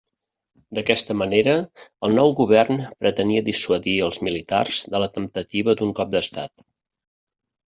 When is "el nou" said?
2.07-2.33